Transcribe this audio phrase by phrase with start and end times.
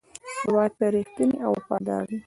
[0.43, 2.17] هېواد ته رښتینی او وفادار دی.